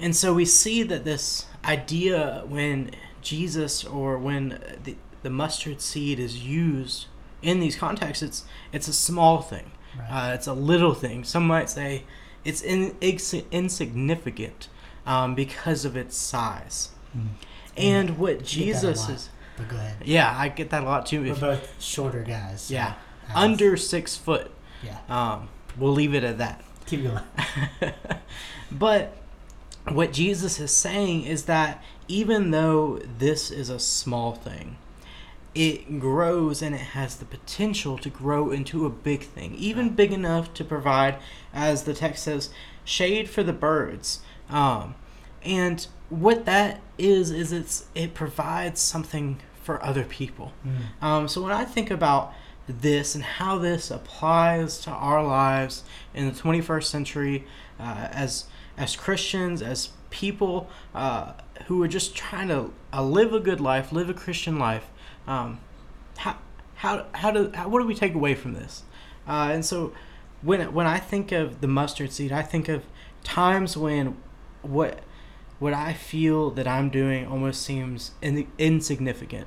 and 0.00 0.16
so 0.16 0.32
we 0.32 0.44
see 0.46 0.82
that 0.84 1.04
this 1.04 1.46
idea 1.64 2.44
when 2.46 2.90
Jesus 3.20 3.84
or 3.84 4.16
when 4.18 4.60
the, 4.84 4.96
the 5.22 5.30
mustard 5.30 5.80
seed 5.82 6.18
is 6.18 6.44
used 6.44 7.06
in 7.42 7.60
these 7.60 7.76
contexts, 7.76 8.22
it's 8.22 8.44
it's 8.72 8.88
a 8.88 8.92
small 8.94 9.42
thing. 9.42 9.72
Right. 9.98 10.30
Uh, 10.30 10.34
it's 10.34 10.46
a 10.46 10.52
little 10.54 10.94
thing. 10.94 11.24
Some 11.24 11.46
might 11.46 11.68
say 11.70 12.04
it's 12.44 12.62
in, 12.62 12.94
ins- 13.00 13.34
insignificant 13.50 14.68
um, 15.06 15.34
because 15.34 15.84
of 15.84 15.96
its 15.96 16.16
size. 16.16 16.90
Mm. 17.16 17.28
And 17.76 18.18
what 18.18 18.44
Jesus 18.44 19.08
is, 19.08 19.28
But 19.56 19.68
go 19.68 19.76
ahead. 19.76 19.96
yeah, 20.04 20.34
I 20.36 20.48
get 20.48 20.70
that 20.70 20.82
a 20.82 20.86
lot 20.86 21.06
too. 21.06 21.22
We're 21.22 21.32
If, 21.32 21.40
both 21.40 21.82
shorter 21.82 22.22
guys. 22.22 22.62
so 22.62 22.74
yeah, 22.74 22.94
under 23.34 23.76
six 23.76 24.16
foot. 24.16 24.50
Yeah. 24.82 24.98
Um, 25.08 25.48
we'll 25.76 25.92
leave 25.92 26.14
it 26.14 26.24
at 26.24 26.38
that. 26.38 26.62
Keep 26.86 27.04
going. 27.04 27.22
but 28.72 29.16
what 29.88 30.12
Jesus 30.12 30.58
is 30.60 30.70
saying 30.72 31.24
is 31.24 31.44
that 31.44 31.82
even 32.08 32.50
though 32.50 33.00
this 33.18 33.50
is 33.50 33.68
a 33.70 33.78
small 33.78 34.32
thing, 34.32 34.76
it 35.54 35.98
grows 35.98 36.60
and 36.60 36.74
it 36.74 36.80
has 36.80 37.16
the 37.16 37.24
potential 37.24 37.96
to 37.98 38.10
grow 38.10 38.50
into 38.50 38.84
a 38.84 38.90
big 38.90 39.22
thing, 39.22 39.54
even 39.54 39.90
big 39.94 40.12
enough 40.12 40.52
to 40.54 40.64
provide, 40.64 41.16
as 41.54 41.84
the 41.84 41.94
text 41.94 42.24
says, 42.24 42.50
shade 42.84 43.28
for 43.28 43.42
the 43.42 43.52
birds. 43.54 44.20
Um, 44.50 44.94
and 45.42 45.86
what 46.08 46.44
that 46.44 46.80
is 46.98 47.30
is 47.30 47.52
it's 47.52 47.86
it 47.94 48.14
provides 48.14 48.80
something 48.80 49.38
for 49.62 49.82
other 49.84 50.04
people. 50.04 50.52
Mm. 50.64 51.04
Um, 51.04 51.28
so 51.28 51.42
when 51.42 51.52
I 51.52 51.64
think 51.64 51.90
about 51.90 52.32
this 52.68 53.14
and 53.14 53.24
how 53.24 53.58
this 53.58 53.90
applies 53.90 54.78
to 54.80 54.90
our 54.90 55.24
lives 55.24 55.84
in 56.14 56.26
the 56.26 56.32
21st 56.32 56.84
century, 56.84 57.44
uh, 57.78 58.08
as 58.10 58.44
as 58.76 58.94
Christians, 58.94 59.62
as 59.62 59.90
people 60.10 60.68
uh, 60.94 61.32
who 61.66 61.82
are 61.82 61.88
just 61.88 62.14
trying 62.14 62.48
to 62.48 62.72
uh, 62.92 63.02
live 63.02 63.32
a 63.32 63.40
good 63.40 63.60
life, 63.60 63.90
live 63.92 64.08
a 64.08 64.14
Christian 64.14 64.58
life, 64.58 64.86
um, 65.26 65.60
how 66.18 66.36
how 66.76 67.06
how 67.12 67.30
do 67.30 67.50
how, 67.54 67.68
what 67.68 67.80
do 67.80 67.86
we 67.86 67.94
take 67.94 68.14
away 68.14 68.34
from 68.34 68.52
this? 68.52 68.82
Uh, 69.26 69.50
and 69.52 69.64
so 69.64 69.92
when 70.42 70.72
when 70.72 70.86
I 70.86 70.98
think 70.98 71.32
of 71.32 71.60
the 71.60 71.68
mustard 71.68 72.12
seed, 72.12 72.32
I 72.32 72.42
think 72.42 72.68
of 72.68 72.84
times 73.24 73.76
when 73.76 74.16
what 74.62 75.00
what 75.58 75.72
I 75.72 75.92
feel 75.92 76.50
that 76.50 76.66
I'm 76.66 76.90
doing 76.90 77.26
almost 77.26 77.62
seems 77.62 78.12
in, 78.20 78.46
insignificant. 78.58 79.46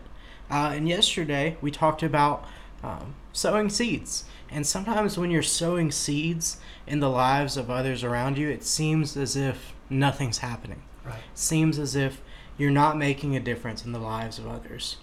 Uh, 0.49 0.71
and 0.73 0.87
yesterday 0.87 1.57
we 1.61 1.71
talked 1.71 2.01
about 2.01 2.45
um, 2.83 3.15
sowing 3.33 3.69
seeds. 3.69 4.23
And 4.49 4.65
sometimes 4.65 5.17
when 5.17 5.29
you're 5.29 5.43
sowing 5.43 5.91
seeds 5.91 6.57
in 6.87 6.99
the 6.99 7.09
lives 7.09 7.57
of 7.57 7.69
others 7.69 8.03
around 8.03 8.37
you, 8.37 8.49
it 8.49 8.63
seems 8.63 9.15
as 9.15 9.35
if 9.35 9.73
nothing's 9.89 10.39
happening. 10.39 10.81
Right. 11.05 11.21
seems 11.33 11.79
as 11.79 11.95
if 11.95 12.21
you're 12.57 12.71
not 12.71 12.97
making 12.97 13.35
a 13.35 13.39
difference 13.39 13.85
in 13.85 13.93
the 13.93 13.99
lives 13.99 14.37
of 14.37 14.47
others. 14.47 14.97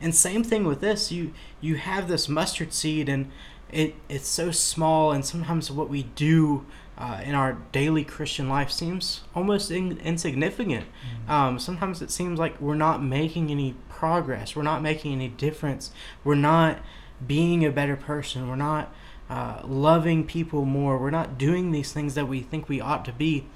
And 0.00 0.14
same 0.14 0.42
thing 0.42 0.64
with 0.64 0.80
this. 0.80 1.12
You 1.12 1.34
you 1.60 1.76
have 1.76 2.08
this 2.08 2.28
mustard 2.28 2.72
seed, 2.72 3.08
and 3.08 3.30
it 3.70 3.94
it's 4.08 4.28
so 4.28 4.50
small, 4.50 5.12
and 5.12 5.24
sometimes 5.24 5.70
what 5.70 5.90
we 5.90 6.04
do 6.04 6.64
uh, 7.00 7.22
in 7.24 7.34
our 7.34 7.54
daily 7.72 8.04
Christian 8.04 8.48
life 8.48 8.70
seems 8.70 9.22
almost 9.34 9.70
in, 9.70 9.96
insignificant. 9.98 10.84
Mm. 11.26 11.30
Um, 11.30 11.58
sometimes 11.58 12.02
it 12.02 12.10
seems 12.10 12.38
like 12.38 12.60
we're 12.60 12.74
not 12.74 13.02
making 13.02 13.50
any 13.50 13.74
progress. 13.88 14.54
We're 14.54 14.62
not 14.62 14.82
making 14.82 15.12
any 15.12 15.28
difference. 15.28 15.92
We're 16.24 16.34
not 16.34 16.80
being 17.26 17.64
a 17.64 17.70
better 17.70 17.96
person. 17.96 18.48
We're 18.48 18.56
not 18.56 18.92
uh, 19.30 19.62
loving 19.64 20.26
people 20.26 20.66
more. 20.66 20.98
We're 20.98 21.10
not 21.10 21.38
doing 21.38 21.72
these 21.72 21.90
things 21.90 22.14
that 22.16 22.28
we 22.28 22.40
think 22.40 22.68
we 22.68 22.82
ought 22.82 23.06
to 23.06 23.12
be, 23.12 23.46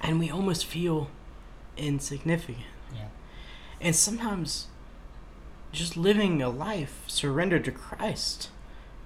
and 0.00 0.18
we 0.18 0.28
almost 0.28 0.66
feel 0.66 1.08
insignificant. 1.76 2.66
Yeah. 2.92 3.08
And 3.80 3.94
sometimes 3.94 4.66
just 5.70 5.96
living 5.96 6.42
a 6.42 6.48
life 6.48 7.04
surrendered 7.06 7.64
to 7.66 7.70
Christ, 7.70 8.50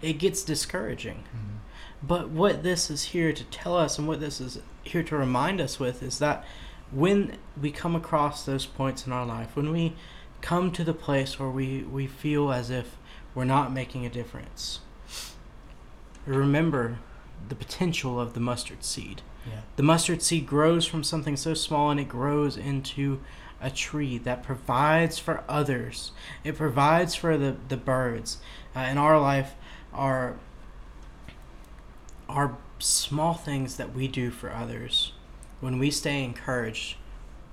it 0.01 0.15
gets 0.15 0.43
discouraging. 0.43 1.25
Mm. 1.37 1.59
But 2.03 2.31
what 2.31 2.63
this 2.63 2.91
is 2.91 3.05
here 3.05 3.33
to 3.33 3.45
tell 3.45 3.77
us 3.77 3.99
and 3.99 4.09
what 4.09 4.21
this 4.21 4.41
is 4.41 4.61
here 4.83 5.03
to 5.03 5.17
remind 5.17 5.61
us 5.61 5.79
with 5.79 6.03
is 6.03 6.19
that 6.19 6.45
when 6.91 7.37
we 7.61 7.71
come 7.71 7.95
across 7.95 8.45
those 8.45 8.67
points 8.67 9.07
in 9.07 9.13
our 9.13 9.27
life, 9.27 9.55
when 9.55 9.71
we 9.71 9.95
come 10.41 10.73
to 10.73 10.83
the 10.83 10.95
place 10.95 11.39
where 11.39 11.51
we, 11.51 11.83
we 11.83 12.07
feel 12.07 12.53
as 12.53 12.71
if 12.71 12.97
we're 13.35 13.45
not 13.45 13.73
making 13.73 14.07
a 14.07 14.11
difference, 14.11 14.81
remember 16.27 16.99
the 17.49 17.55
potential 17.55 18.21
of 18.21 18.35
the 18.35 18.41
mustard 18.41 18.85
seed. 18.85 19.23
Yeah. 19.47 19.61
The 19.77 19.83
mustard 19.83 20.23
seed 20.23 20.47
grows 20.47 20.87
from 20.87 21.03
something 21.03 21.37
so 21.37 21.55
small 21.55 21.91
and 21.91 22.01
it 22.01 22.09
grows 22.09 22.57
into 22.57 23.21
a 23.61 23.71
tree 23.71 24.19
that 24.19 24.43
provides 24.43 25.19
for 25.19 25.45
others. 25.49 26.13
It 26.45 26.57
provides 26.57 27.15
for 27.15 27.37
the, 27.37 27.57
the 27.69 27.77
birds. 27.77 28.39
Uh, 28.75 28.81
in 28.81 28.99
our 28.99 29.19
life, 29.21 29.55
our, 29.93 30.39
our 32.31 32.57
small 32.79 33.35
things 33.35 33.77
that 33.77 33.95
we 33.95 34.09
do 34.09 34.31
for 34.31 34.53
others, 34.53 35.13
when 35.61 35.79
we 35.79 35.91
stay 35.91 36.25
encouraged, 36.25 36.97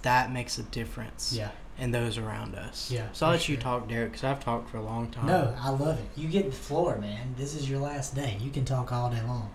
that 0.04 0.32
makes 0.32 0.58
a 0.58 0.64
difference 0.64 1.34
Yeah. 1.34 1.50
in 1.78 1.92
those 1.92 2.18
around 2.18 2.56
us. 2.56 2.90
Yeah, 2.90 3.08
So 3.12 3.26
I'll 3.26 3.34
let 3.34 3.48
you 3.50 3.56
sure. 3.56 3.62
talk, 3.62 3.88
Derek, 3.90 4.12
because 4.12 4.24
I've 4.24 4.44
talked 4.44 4.70
for 4.70 4.78
a 4.78 4.82
long 4.84 5.10
time. 5.12 5.26
No, 5.28 5.56
I 5.60 5.70
love 5.70 6.00
it. 6.00 6.06
You 6.16 6.28
get 6.30 6.46
the 6.50 6.56
floor, 6.56 6.98
man. 6.98 7.36
This 7.38 7.56
is 7.56 7.70
your 7.70 7.80
last 7.80 8.16
day. 8.16 8.38
You 8.40 8.50
can 8.52 8.64
talk 8.66 8.92
all 8.92 9.10
day 9.10 9.22
long. 9.28 9.52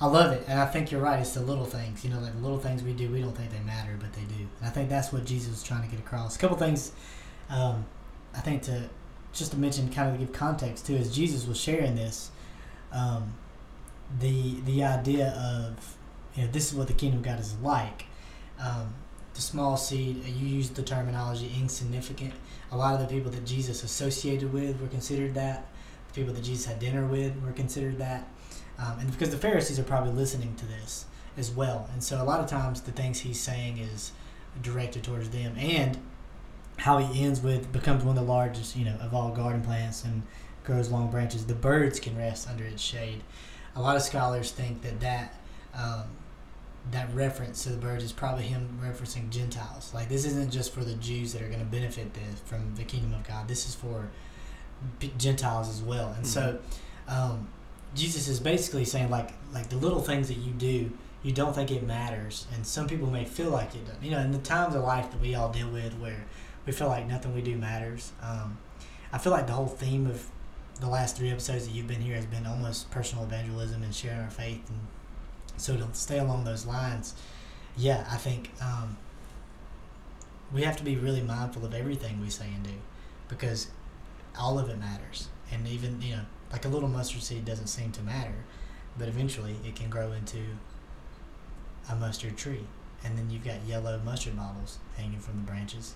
I 0.00 0.06
love 0.06 0.32
it, 0.32 0.44
and 0.48 0.58
I 0.58 0.64
think 0.64 0.90
you're 0.90 1.02
right. 1.02 1.20
It's 1.20 1.32
the 1.32 1.42
little 1.42 1.66
things, 1.66 2.02
you 2.04 2.10
know, 2.10 2.20
like 2.20 2.32
the 2.32 2.40
little 2.40 2.58
things 2.58 2.82
we 2.82 2.94
do. 2.94 3.10
We 3.10 3.20
don't 3.20 3.36
think 3.36 3.50
they 3.50 3.60
matter, 3.60 3.98
but 4.00 4.14
they 4.14 4.22
do. 4.22 4.48
And 4.58 4.66
I 4.66 4.70
think 4.70 4.88
that's 4.88 5.12
what 5.12 5.26
Jesus 5.26 5.50
was 5.50 5.62
trying 5.62 5.82
to 5.82 5.88
get 5.88 5.98
across. 6.00 6.36
A 6.36 6.38
couple 6.38 6.56
things, 6.56 6.92
um, 7.50 7.84
I 8.34 8.40
think 8.40 8.62
to 8.62 8.88
just 9.34 9.50
to 9.52 9.58
mention, 9.58 9.90
kind 9.92 10.08
of 10.08 10.14
to 10.18 10.24
give 10.24 10.32
context 10.34 10.86
to, 10.86 10.96
as 10.96 11.14
Jesus 11.14 11.46
was 11.46 11.60
sharing 11.60 11.94
this, 11.96 12.30
um, 12.92 13.34
the 14.18 14.60
the 14.62 14.84
idea 14.84 15.28
of 15.30 15.96
you 16.34 16.44
know 16.44 16.50
this 16.50 16.70
is 16.70 16.74
what 16.74 16.88
the 16.88 16.94
kingdom 16.94 17.20
of 17.20 17.24
God 17.24 17.40
is 17.40 17.54
like. 17.62 18.06
Um, 18.58 18.94
the 19.34 19.40
small 19.40 19.76
seed, 19.76 20.22
uh, 20.24 20.28
you 20.28 20.46
used 20.46 20.74
the 20.74 20.82
terminology 20.82 21.50
insignificant. 21.58 22.34
A 22.72 22.76
lot 22.76 22.94
of 22.94 23.00
the 23.00 23.06
people 23.06 23.30
that 23.30 23.44
Jesus 23.46 23.82
associated 23.82 24.52
with 24.52 24.80
were 24.80 24.88
considered 24.88 25.34
that. 25.34 25.66
The 26.08 26.14
people 26.14 26.34
that 26.34 26.42
Jesus 26.42 26.66
had 26.66 26.78
dinner 26.78 27.06
with 27.06 27.40
were 27.42 27.52
considered 27.52 27.98
that. 27.98 28.28
Um, 28.78 28.98
and 28.98 29.10
because 29.10 29.30
the 29.30 29.36
Pharisees 29.36 29.78
are 29.78 29.84
probably 29.84 30.12
listening 30.12 30.56
to 30.56 30.66
this 30.66 31.04
as 31.36 31.50
well. 31.50 31.88
And 31.92 32.02
so 32.02 32.20
a 32.20 32.24
lot 32.24 32.40
of 32.40 32.48
times 32.48 32.80
the 32.80 32.92
things 32.92 33.20
he's 33.20 33.40
saying 33.40 33.78
is 33.78 34.12
directed 34.62 35.04
towards 35.04 35.30
them. 35.30 35.54
And 35.56 35.98
how 36.78 36.98
he 36.98 37.22
ends 37.22 37.40
with 37.40 37.72
becomes 37.72 38.02
one 38.02 38.16
of 38.16 38.26
the 38.26 38.30
largest, 38.30 38.74
you 38.74 38.84
know, 38.84 38.96
of 39.00 39.14
all 39.14 39.30
garden 39.30 39.62
plants 39.62 40.04
and 40.04 40.22
grows 40.64 40.90
long 40.90 41.10
branches. 41.10 41.46
The 41.46 41.54
birds 41.54 42.00
can 42.00 42.16
rest 42.16 42.48
under 42.48 42.64
its 42.64 42.82
shade. 42.82 43.22
A 43.76 43.80
lot 43.80 43.96
of 43.96 44.02
scholars 44.02 44.50
think 44.50 44.82
that 44.82 45.00
that 45.00 45.34
um, 45.74 46.04
that 46.90 47.12
reference 47.14 47.62
to 47.64 47.70
the 47.70 47.76
birds 47.76 48.02
is 48.02 48.12
probably 48.12 48.44
him 48.44 48.78
referencing 48.82 49.30
Gentiles. 49.30 49.92
Like 49.94 50.08
this 50.08 50.24
isn't 50.24 50.50
just 50.50 50.72
for 50.72 50.84
the 50.84 50.94
Jews 50.94 51.32
that 51.32 51.42
are 51.42 51.48
going 51.48 51.60
to 51.60 51.66
benefit 51.66 52.12
this, 52.14 52.40
from 52.44 52.74
the 52.74 52.84
kingdom 52.84 53.14
of 53.14 53.26
God. 53.26 53.48
This 53.48 53.68
is 53.68 53.74
for 53.74 54.08
Gentiles 55.18 55.68
as 55.68 55.82
well. 55.82 56.12
And 56.16 56.26
so 56.26 56.58
um, 57.06 57.48
Jesus 57.94 58.28
is 58.28 58.40
basically 58.40 58.84
saying 58.84 59.10
like 59.10 59.32
like 59.52 59.68
the 59.68 59.76
little 59.76 60.00
things 60.00 60.28
that 60.28 60.38
you 60.38 60.52
do, 60.52 60.90
you 61.22 61.32
don't 61.32 61.54
think 61.54 61.70
it 61.70 61.82
matters, 61.82 62.46
and 62.54 62.66
some 62.66 62.88
people 62.88 63.08
may 63.08 63.24
feel 63.24 63.50
like 63.50 63.74
it 63.74 63.86
does. 63.86 63.96
You 64.02 64.12
know, 64.12 64.20
in 64.20 64.32
the 64.32 64.38
times 64.38 64.74
of 64.74 64.82
life 64.82 65.10
that 65.10 65.20
we 65.20 65.34
all 65.34 65.50
deal 65.50 65.68
with, 65.68 65.94
where 65.94 66.24
we 66.66 66.72
feel 66.72 66.88
like 66.88 67.06
nothing 67.06 67.34
we 67.34 67.42
do 67.42 67.56
matters. 67.56 68.12
Um, 68.22 68.58
I 69.12 69.18
feel 69.18 69.32
like 69.32 69.46
the 69.46 69.52
whole 69.52 69.66
theme 69.66 70.06
of 70.06 70.24
the 70.80 70.88
last 70.88 71.16
three 71.16 71.30
episodes 71.30 71.66
that 71.66 71.74
you've 71.74 71.86
been 71.86 72.00
here 72.00 72.16
has 72.16 72.26
been 72.26 72.46
almost 72.46 72.90
personal 72.90 73.24
evangelism 73.24 73.82
and 73.82 73.94
sharing 73.94 74.20
our 74.20 74.30
faith 74.30 74.68
and 74.68 74.78
so 75.60 75.76
to 75.76 75.86
stay 75.92 76.18
along 76.18 76.44
those 76.44 76.64
lines, 76.64 77.14
yeah, 77.76 78.06
I 78.10 78.16
think 78.16 78.50
um, 78.62 78.96
we 80.52 80.62
have 80.62 80.76
to 80.78 80.84
be 80.84 80.96
really 80.96 81.20
mindful 81.20 81.64
of 81.64 81.74
everything 81.74 82.20
we 82.20 82.30
say 82.30 82.46
and 82.46 82.64
do 82.64 82.74
because 83.28 83.68
all 84.38 84.58
of 84.58 84.68
it 84.70 84.78
matters. 84.78 85.28
And 85.52 85.68
even, 85.68 86.00
you 86.00 86.16
know, 86.16 86.22
like 86.50 86.64
a 86.64 86.68
little 86.68 86.88
mustard 86.88 87.22
seed 87.22 87.44
doesn't 87.44 87.66
seem 87.66 87.92
to 87.92 88.02
matter, 88.02 88.44
but 88.98 89.08
eventually 89.08 89.56
it 89.64 89.76
can 89.76 89.90
grow 89.90 90.12
into 90.12 90.38
a 91.90 91.94
mustard 91.94 92.36
tree. 92.36 92.64
And 93.04 93.16
then 93.16 93.30
you've 93.30 93.44
got 93.44 93.62
yellow 93.66 94.00
mustard 94.04 94.36
bottles 94.36 94.78
hanging 94.96 95.20
from 95.20 95.36
the 95.36 95.42
branches, 95.42 95.94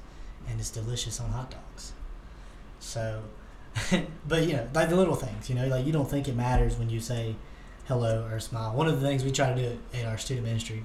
and 0.48 0.58
it's 0.58 0.70
delicious 0.70 1.20
on 1.20 1.30
hot 1.30 1.50
dogs. 1.50 1.92
So, 2.80 3.22
but 4.28 4.46
you 4.46 4.54
know, 4.54 4.68
like 4.74 4.88
the 4.88 4.96
little 4.96 5.14
things, 5.14 5.48
you 5.48 5.54
know, 5.54 5.66
like 5.66 5.84
you 5.86 5.92
don't 5.92 6.08
think 6.08 6.28
it 6.28 6.36
matters 6.36 6.76
when 6.76 6.90
you 6.90 7.00
say, 7.00 7.34
hello 7.86 8.26
or 8.30 8.40
smile. 8.40 8.72
One 8.72 8.86
of 8.86 9.00
the 9.00 9.06
things 9.06 9.24
we 9.24 9.30
try 9.30 9.52
to 9.52 9.54
do 9.54 9.78
in 9.92 10.06
our 10.06 10.16
student 10.16 10.46
ministry 10.46 10.84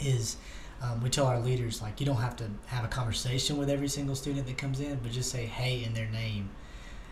is 0.00 0.36
um, 0.82 1.00
we 1.02 1.10
tell 1.10 1.26
our 1.26 1.40
leaders 1.40 1.82
like 1.82 2.00
you 2.00 2.06
don't 2.06 2.16
have 2.16 2.36
to 2.36 2.44
have 2.66 2.84
a 2.84 2.88
conversation 2.88 3.56
with 3.56 3.68
every 3.68 3.88
single 3.88 4.14
student 4.14 4.46
that 4.46 4.58
comes 4.58 4.80
in, 4.80 4.96
but 5.02 5.12
just 5.12 5.30
say 5.30 5.46
hey 5.46 5.84
in 5.84 5.94
their 5.94 6.08
name. 6.08 6.50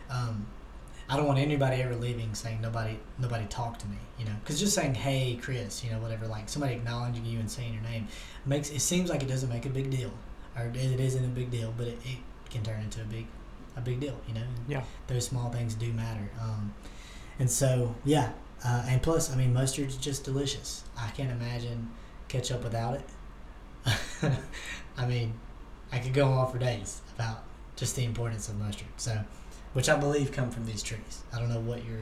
Um, 0.09 0.47
I 1.09 1.15
don't 1.15 1.25
want 1.25 1.39
anybody 1.39 1.81
ever 1.81 1.95
leaving 1.95 2.33
saying 2.33 2.59
nobody 2.61 2.97
nobody 3.17 3.45
talked 3.45 3.81
to 3.81 3.87
me, 3.87 3.97
you 4.19 4.25
know, 4.25 4.35
because 4.41 4.59
just 4.59 4.73
saying 4.73 4.95
hey 4.95 5.37
Chris, 5.41 5.83
you 5.83 5.91
know, 5.91 5.99
whatever, 5.99 6.27
like 6.27 6.49
somebody 6.49 6.73
acknowledging 6.73 7.25
you 7.25 7.39
and 7.39 7.49
saying 7.49 7.73
your 7.73 7.83
name 7.83 8.07
makes 8.45 8.69
it 8.69 8.81
seems 8.81 9.09
like 9.09 9.23
it 9.23 9.29
doesn't 9.29 9.49
make 9.49 9.65
a 9.65 9.69
big 9.69 9.89
deal, 9.89 10.11
or 10.57 10.65
it 10.73 10.99
isn't 10.99 11.23
a 11.23 11.29
big 11.29 11.51
deal, 11.51 11.73
but 11.77 11.87
it, 11.87 11.97
it 12.03 12.17
can 12.49 12.63
turn 12.63 12.81
into 12.81 13.01
a 13.01 13.05
big 13.05 13.25
a 13.77 13.81
big 13.81 13.99
deal, 13.99 14.17
you 14.27 14.33
know. 14.33 14.43
Yeah. 14.67 14.83
Those 15.07 15.25
small 15.27 15.49
things 15.49 15.75
do 15.75 15.93
matter. 15.93 16.29
Um, 16.41 16.73
and 17.39 17.49
so, 17.49 17.95
yeah, 18.03 18.31
uh, 18.65 18.83
and 18.87 19.01
plus, 19.01 19.31
I 19.31 19.35
mean, 19.37 19.53
mustard's 19.53 19.95
just 19.97 20.23
delicious. 20.23 20.83
I 20.97 21.09
can't 21.11 21.31
imagine 21.31 21.89
ketchup 22.27 22.63
without 22.63 22.95
it. 22.95 23.05
I 24.97 25.05
mean, 25.05 25.33
I 25.91 25.99
could 25.99 26.13
go 26.13 26.27
on 26.29 26.51
for 26.51 26.57
days 26.57 27.01
about 27.15 27.43
just 27.75 27.95
the 27.95 28.03
importance 28.03 28.49
of 28.49 28.57
mustard. 28.59 28.87
So, 28.97 29.19
which 29.73 29.87
I 29.89 29.95
believe 29.95 30.31
come 30.31 30.49
from 30.49 30.65
these 30.65 30.81
trees. 30.83 31.23
I 31.33 31.39
don't 31.39 31.49
know 31.49 31.59
what 31.59 31.85
your 31.85 31.99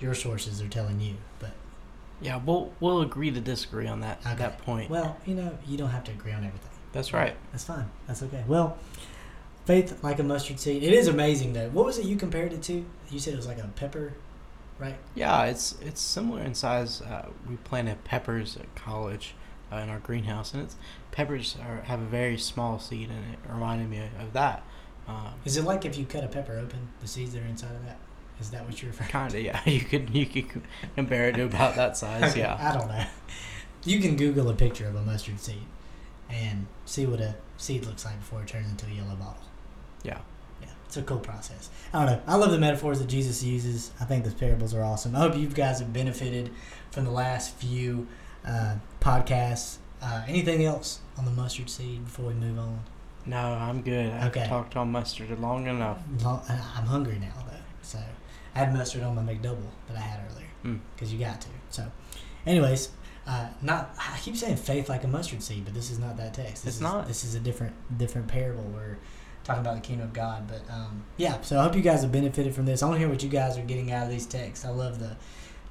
your 0.00 0.14
sources 0.14 0.60
are 0.62 0.68
telling 0.68 0.98
you, 1.00 1.14
but 1.38 1.52
Yeah, 2.20 2.40
we'll 2.44 2.72
we'll 2.80 3.02
agree 3.02 3.30
to 3.30 3.40
disagree 3.40 3.86
on 3.86 4.00
that 4.00 4.18
Okay. 4.26 4.34
that 4.36 4.58
point. 4.58 4.90
well, 4.90 5.16
you 5.26 5.34
know, 5.34 5.56
you 5.66 5.78
don't 5.78 5.90
have 5.90 6.04
to 6.04 6.10
agree 6.12 6.32
on 6.32 6.38
everything. 6.44 6.70
That's 6.92 7.12
right. 7.12 7.36
That's 7.52 7.64
fine. 7.64 7.88
That's 8.08 8.22
okay. 8.24 8.42
Well, 8.48 8.76
faith 9.66 10.02
like 10.02 10.18
a 10.18 10.22
mustard 10.22 10.58
seed. 10.60 10.82
It 10.82 10.92
is 10.92 11.08
amazing 11.08 11.52
though. 11.52 11.68
What 11.70 11.86
was 11.86 11.98
it 11.98 12.06
you 12.06 12.16
compared 12.16 12.52
it 12.52 12.62
to? 12.64 12.84
You 13.10 13.18
said 13.18 13.34
it 13.34 13.36
was 13.36 13.46
like 13.46 13.58
a 13.58 13.68
pepper, 13.76 14.14
right? 14.78 14.96
Yeah, 15.14 15.44
it's 15.44 15.76
it's 15.80 16.00
similar 16.00 16.42
in 16.42 16.54
size. 16.54 17.02
Uh, 17.02 17.28
we 17.48 17.56
planted 17.56 18.02
peppers 18.04 18.56
at 18.56 18.74
college 18.74 19.34
uh, 19.72 19.76
in 19.76 19.88
our 19.88 19.98
greenhouse, 20.00 20.52
and 20.54 20.62
it's 20.62 20.76
peppers 21.10 21.56
are, 21.66 21.82
have 21.82 22.00
a 22.00 22.06
very 22.06 22.38
small 22.38 22.78
seed, 22.78 23.08
and 23.10 23.32
it 23.32 23.38
reminded 23.52 23.88
me 23.90 24.02
of 24.20 24.32
that. 24.32 24.62
Um, 25.08 25.32
Is 25.44 25.56
it 25.56 25.64
like 25.64 25.84
if 25.84 25.98
you 25.98 26.04
cut 26.06 26.22
a 26.22 26.28
pepper 26.28 26.56
open, 26.58 26.88
the 27.00 27.08
seeds 27.08 27.32
that 27.32 27.42
are 27.42 27.46
inside 27.46 27.74
of 27.74 27.84
that? 27.84 27.98
Is 28.40 28.50
that 28.52 28.64
what 28.64 28.80
you're 28.80 28.90
referring? 28.90 29.08
To? 29.08 29.12
kind 29.12 29.34
of, 29.34 29.40
yeah. 29.40 29.60
You 29.66 29.80
could 29.80 30.10
you 30.14 30.24
could 30.26 30.62
compare 30.94 31.28
it 31.28 31.34
to 31.34 31.44
about 31.44 31.74
that 31.76 31.96
size. 31.96 32.30
Okay, 32.32 32.40
Yeah. 32.40 32.56
I 32.58 32.76
don't 32.76 32.88
know. 32.88 33.04
You 33.84 33.98
can 34.00 34.16
Google 34.16 34.48
a 34.50 34.54
picture 34.54 34.86
of 34.86 34.94
a 34.94 35.02
mustard 35.02 35.40
seed 35.40 35.62
and 36.28 36.66
see 36.84 37.06
what 37.06 37.20
a 37.20 37.34
seed 37.56 37.86
looks 37.86 38.04
like 38.04 38.18
before 38.18 38.42
it 38.42 38.48
turns 38.48 38.70
into 38.70 38.86
a 38.86 38.90
yellow 38.90 39.14
bottle. 39.16 39.42
Yeah. 40.02 40.18
Yeah, 40.62 40.68
it's 40.86 40.96
a 40.96 41.02
cool 41.02 41.18
process. 41.18 41.70
I 41.92 42.04
don't 42.04 42.16
know. 42.16 42.22
I 42.26 42.36
love 42.36 42.50
the 42.50 42.58
metaphors 42.58 42.98
that 43.00 43.08
Jesus 43.08 43.42
uses. 43.42 43.90
I 44.00 44.04
think 44.04 44.24
those 44.24 44.34
parables 44.34 44.74
are 44.74 44.82
awesome. 44.82 45.14
I 45.16 45.20
hope 45.20 45.36
you 45.36 45.46
guys 45.48 45.78
have 45.80 45.92
benefited 45.92 46.50
from 46.90 47.04
the 47.04 47.10
last 47.10 47.54
few 47.56 48.06
uh, 48.46 48.76
podcasts. 49.00 49.76
Uh, 50.02 50.22
anything 50.26 50.64
else 50.64 51.00
on 51.18 51.24
the 51.24 51.30
mustard 51.30 51.68
seed 51.68 52.04
before 52.04 52.26
we 52.26 52.34
move 52.34 52.58
on? 52.58 52.80
No, 53.26 53.36
I'm 53.38 53.82
good. 53.82 54.10
I've 54.12 54.28
Okay. 54.34 54.46
talked 54.46 54.76
on 54.76 54.90
mustard 54.92 55.38
long 55.40 55.66
enough. 55.66 55.98
Lo- 56.22 56.40
I- 56.48 56.54
I'm 56.78 56.86
hungry 56.86 57.18
now 57.18 57.34
though, 57.46 57.56
so 57.82 57.98
I 58.54 58.58
had 58.60 58.72
mustard 58.72 59.02
on 59.02 59.14
my 59.14 59.22
McDouble 59.22 59.68
that 59.88 59.96
I 59.96 60.00
had 60.00 60.20
earlier 60.30 60.46
Mm. 60.64 60.80
because 60.94 61.12
you 61.12 61.18
got 61.18 61.40
to. 61.42 61.48
So, 61.68 61.90
anyways, 62.46 62.88
uh, 63.26 63.48
not 63.60 63.94
I 63.98 64.18
keep 64.18 64.36
saying 64.36 64.56
faith 64.56 64.88
like 64.88 65.04
a 65.04 65.08
mustard 65.08 65.42
seed, 65.42 65.66
but 65.66 65.74
this 65.74 65.90
is 65.90 65.98
not 65.98 66.16
that 66.16 66.32
text. 66.32 66.64
This 66.64 66.66
It's 66.66 66.76
is, 66.76 66.80
not. 66.82 67.06
This 67.06 67.22
is 67.24 67.34
a 67.34 67.40
different 67.40 67.74
different 67.98 68.26
parable. 68.28 68.62
We're 68.74 68.96
talking 69.44 69.60
about 69.60 69.76
the 69.76 69.80
kingdom 69.80 70.08
of 70.08 70.12
God, 70.12 70.46
but 70.46 70.62
um, 70.72 71.04
yeah. 71.16 71.40
So 71.40 71.58
I 71.58 71.62
hope 71.62 71.74
you 71.74 71.82
guys 71.82 72.02
have 72.02 72.12
benefited 72.12 72.54
from 72.54 72.66
this. 72.66 72.82
I 72.82 72.86
want 72.86 72.96
to 72.96 72.98
hear 73.00 73.08
what 73.08 73.22
you 73.22 73.28
guys 73.28 73.58
are 73.58 73.62
getting 73.62 73.92
out 73.92 74.04
of 74.04 74.10
these 74.10 74.26
texts. 74.26 74.64
I 74.64 74.70
love 74.70 74.98
the 74.98 75.16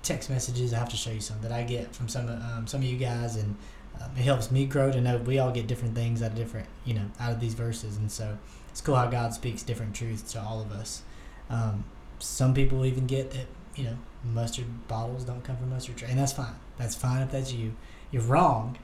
text 0.03 0.29
messages. 0.29 0.73
I 0.73 0.79
have 0.79 0.89
to 0.89 0.97
show 0.97 1.11
you 1.11 1.21
some 1.21 1.41
that 1.41 1.51
I 1.51 1.63
get 1.63 1.95
from 1.95 2.07
some 2.07 2.27
um, 2.27 2.67
some 2.67 2.81
of 2.81 2.87
you 2.87 2.97
guys, 2.97 3.35
and 3.35 3.55
um, 4.01 4.11
it 4.17 4.21
helps 4.21 4.51
me 4.51 4.65
grow 4.65 4.91
to 4.91 5.01
know 5.01 5.17
we 5.17 5.39
all 5.39 5.51
get 5.51 5.67
different 5.67 5.95
things 5.95 6.21
out 6.21 6.31
of 6.31 6.37
different 6.37 6.67
you 6.85 6.93
know 6.93 7.05
out 7.19 7.31
of 7.31 7.39
these 7.39 7.53
verses, 7.53 7.97
and 7.97 8.11
so 8.11 8.37
it's 8.69 8.81
cool 8.81 8.95
how 8.95 9.07
God 9.07 9.33
speaks 9.33 9.63
different 9.63 9.95
truths 9.95 10.31
to 10.33 10.41
all 10.41 10.61
of 10.61 10.71
us. 10.71 11.03
Um, 11.49 11.85
some 12.19 12.53
people 12.53 12.85
even 12.85 13.07
get 13.07 13.31
that 13.31 13.47
you 13.75 13.85
know 13.85 13.97
mustard 14.23 14.87
bottles 14.87 15.23
don't 15.23 15.43
come 15.43 15.57
from 15.57 15.69
mustard 15.69 15.97
tree, 15.97 16.07
and 16.09 16.19
that's 16.19 16.33
fine. 16.33 16.55
That's 16.77 16.95
fine 16.95 17.21
if 17.21 17.31
that's 17.31 17.53
you. 17.53 17.75
You're 18.11 18.23
wrong, 18.23 18.77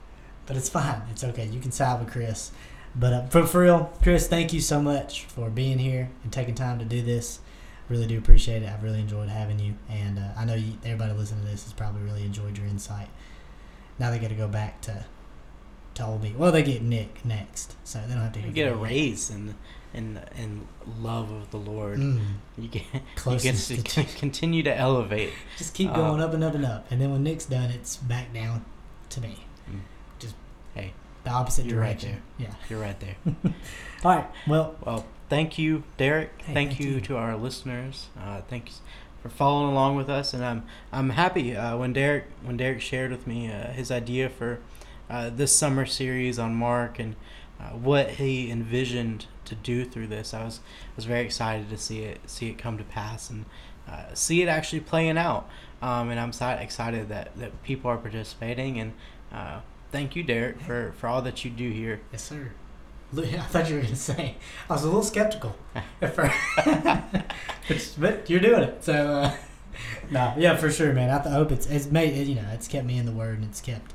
but 0.45 0.55
it's 0.55 0.69
fine. 0.69 1.01
It's 1.11 1.23
okay. 1.23 1.45
You 1.45 1.59
can 1.59 1.71
side 1.71 1.99
with 1.99 2.11
Chris. 2.11 2.51
But 2.97 3.13
uh, 3.13 3.25
for, 3.27 3.45
for 3.45 3.61
real, 3.61 3.91
Chris, 4.01 4.27
thank 4.27 4.53
you 4.53 4.61
so 4.61 4.81
much 4.81 5.25
for 5.25 5.49
being 5.49 5.79
here 5.79 6.09
and 6.23 6.31
taking 6.31 6.55
time 6.55 6.79
to 6.79 6.85
do 6.85 7.01
this. 7.01 7.39
Really 7.89 8.07
do 8.07 8.17
appreciate 8.17 8.63
it. 8.63 8.69
I've 8.69 8.83
really 8.83 8.99
enjoyed 8.99 9.29
having 9.29 9.59
you, 9.59 9.75
and 9.89 10.17
uh, 10.17 10.29
I 10.37 10.45
know 10.45 10.55
you, 10.55 10.73
everybody 10.83 11.13
listening 11.13 11.43
to 11.45 11.51
this 11.51 11.65
has 11.65 11.73
probably 11.73 12.01
really 12.01 12.23
enjoyed 12.23 12.57
your 12.57 12.65
insight. 12.67 13.09
Now 13.99 14.09
they 14.11 14.17
got 14.19 14.29
to 14.29 14.35
go 14.35 14.47
back 14.47 14.81
to 14.81 15.05
to 15.95 16.05
old 16.05 16.23
me. 16.23 16.33
Well, 16.37 16.51
they 16.51 16.63
get 16.63 16.81
Nick 16.81 17.23
next, 17.23 17.75
so 17.83 17.99
they 18.01 18.13
don't 18.13 18.23
have 18.23 18.33
to 18.33 18.39
You 18.39 18.45
hear 18.45 18.53
get 18.53 18.71
a 18.71 18.75
raise 18.75 19.29
and 19.29 19.55
in 19.93 20.19
in 20.37 20.67
love 20.99 21.31
of 21.31 21.51
the 21.51 21.57
Lord. 21.57 21.99
Mm, 21.99 22.19
You 22.57 22.67
get 22.69 22.83
you 23.27 23.39
get 23.39 23.55
to 23.55 23.77
to 23.77 23.83
con- 23.83 24.13
continue 24.17 24.63
to 24.63 24.75
elevate. 24.75 25.31
Just 25.57 25.73
keep 25.73 25.93
going 25.93 26.21
up 26.21 26.33
and 26.33 26.43
up 26.43 26.55
and 26.55 26.65
up, 26.65 26.87
and 26.91 26.99
then 26.99 27.11
when 27.11 27.23
Nick's 27.23 27.45
done, 27.45 27.69
it's 27.69 27.97
back 27.97 28.33
down 28.33 28.65
to 29.09 29.21
me. 29.21 29.45
Mm. 29.69 29.79
Just 30.19 30.35
Hey, 30.73 30.93
the 31.25 31.31
opposite 31.31 31.65
you're 31.65 31.79
right 31.79 31.99
direction. 31.99 32.21
yeah. 32.37 32.53
You're 32.69 32.79
right 32.79 32.97
there. 32.99 33.15
All 34.05 34.15
right. 34.15 34.27
Well, 34.47 34.75
Well, 34.85 35.05
thank 35.29 35.57
you, 35.57 35.83
Derek. 35.97 36.31
Hey, 36.37 36.53
thank, 36.53 36.69
thank 36.71 36.79
you, 36.79 36.91
you. 36.91 37.01
to 37.01 37.17
our 37.17 37.35
listeners. 37.35 38.07
Uh, 38.17 38.41
thanks 38.47 38.81
for 39.21 39.29
following 39.29 39.71
along 39.71 39.95
with 39.97 40.09
us, 40.09 40.33
and 40.33 40.45
I'm 40.45 40.63
I'm 40.93 41.09
happy 41.09 41.55
uh, 41.57 41.75
when 41.77 41.91
Derek 41.93 42.25
when 42.43 42.55
Derek 42.57 42.79
shared 42.81 43.11
with 43.11 43.25
me 43.27 43.51
uh, 43.51 43.71
his 43.73 43.91
idea 43.91 44.29
for 44.29 44.59
uh, 45.09 45.29
this 45.29 45.53
summer 45.55 45.85
series 45.85 46.39
on 46.39 46.55
Mark 46.55 46.99
and 46.99 47.15
uh, 47.59 47.69
what 47.69 48.11
he 48.11 48.49
envisioned 48.51 49.25
to 49.45 49.55
do 49.55 49.83
through 49.85 50.07
this. 50.07 50.33
I 50.33 50.43
was 50.45 50.59
was 50.95 51.05
very 51.05 51.25
excited 51.25 51.69
to 51.69 51.77
see 51.77 52.01
it 52.03 52.19
see 52.29 52.49
it 52.49 52.57
come 52.59 52.77
to 52.77 52.83
pass 52.83 53.29
and 53.31 53.45
uh, 53.89 54.13
see 54.13 54.41
it 54.43 54.47
actually 54.47 54.81
playing 54.81 55.17
out. 55.17 55.49
Um, 55.81 56.09
and 56.09 56.19
I'm 56.19 56.31
si- 56.33 56.45
excited 56.45 57.09
that, 57.09 57.35
that 57.37 57.63
people 57.63 57.89
are 57.89 57.97
participating 57.97 58.79
and. 58.79 58.93
Thank 59.95 60.17
you, 60.17 60.23
Derek, 60.23 60.59
for, 60.59 60.91
for 60.97 61.07
all 61.07 61.21
that 61.21 61.45
you 61.45 61.51
do 61.51 61.69
here. 61.71 62.01
yes, 62.11 62.21
sir. 62.21 62.51
I 63.17 63.21
thought 63.21 63.69
you 63.69 63.75
were 63.75 63.81
going 63.81 63.93
to 63.93 63.95
say. 63.95 64.35
I 64.69 64.73
was 64.73 64.83
a 64.83 64.87
little 64.87 65.01
skeptical 65.01 65.55
at 66.01 66.13
first, 66.13 66.35
but, 67.69 67.95
but 67.97 68.29
you're 68.29 68.41
doing 68.41 68.63
it. 68.63 68.83
So, 68.83 68.93
uh, 68.93 69.35
no, 70.11 70.33
yeah, 70.37 70.57
for 70.57 70.69
sure, 70.69 70.91
man. 70.91 71.09
I 71.09 71.23
th- 71.23 71.33
hope 71.33 71.49
it's 71.49 71.65
it's 71.67 71.89
made 71.89 72.13
it, 72.13 72.27
you 72.27 72.35
know 72.35 72.45
it's 72.51 72.67
kept 72.67 72.85
me 72.85 72.97
in 72.97 73.05
the 73.05 73.13
word 73.13 73.37
and 73.37 73.45
it's 73.45 73.61
kept. 73.61 73.93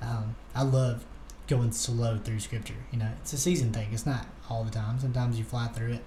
Um, 0.00 0.36
I 0.54 0.62
love 0.62 1.04
going 1.48 1.72
slow 1.72 2.18
through 2.18 2.38
scripture. 2.38 2.76
You 2.92 3.00
know, 3.00 3.08
it's 3.20 3.32
a 3.32 3.38
season 3.38 3.72
thing. 3.72 3.88
It's 3.90 4.06
not 4.06 4.28
all 4.48 4.62
the 4.62 4.70
time. 4.70 5.00
Sometimes 5.00 5.38
you 5.38 5.44
fly 5.44 5.66
through 5.66 5.94
it. 5.94 6.04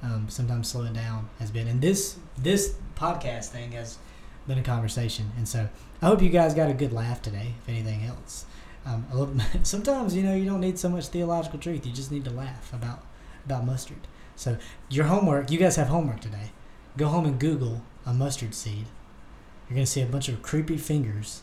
Um, 0.00 0.26
sometimes 0.28 0.68
slowing 0.68 0.92
down 0.92 1.28
has 1.40 1.50
been. 1.50 1.66
And 1.66 1.80
this 1.80 2.18
this 2.38 2.76
podcast 2.94 3.46
thing 3.46 3.72
has 3.72 3.98
been 4.46 4.58
a 4.58 4.62
conversation. 4.62 5.32
And 5.36 5.48
so 5.48 5.68
I 6.00 6.06
hope 6.06 6.22
you 6.22 6.30
guys 6.30 6.54
got 6.54 6.70
a 6.70 6.74
good 6.74 6.92
laugh 6.92 7.20
today. 7.20 7.54
If 7.62 7.68
anything 7.68 8.04
else, 8.04 8.46
um, 8.86 9.04
a 9.12 9.16
little, 9.16 9.34
sometimes 9.64 10.14
you 10.16 10.22
know 10.22 10.34
you 10.34 10.44
don't 10.44 10.60
need 10.60 10.78
so 10.78 10.88
much 10.88 11.08
theological 11.08 11.58
truth. 11.58 11.84
You 11.84 11.92
just 11.92 12.10
need 12.12 12.24
to 12.24 12.30
laugh 12.30 12.72
about 12.72 13.02
about 13.44 13.66
mustard. 13.66 13.98
So 14.36 14.56
your 14.88 15.06
homework. 15.06 15.50
You 15.50 15.58
guys 15.58 15.76
have 15.76 15.88
homework 15.88 16.20
today. 16.20 16.52
Go 16.96 17.08
home 17.08 17.26
and 17.26 17.38
Google 17.38 17.82
a 18.06 18.14
mustard 18.14 18.54
seed. 18.54 18.86
You're 19.68 19.74
gonna 19.74 19.86
see 19.86 20.00
a 20.02 20.06
bunch 20.06 20.28
of 20.28 20.42
creepy 20.42 20.76
fingers 20.76 21.42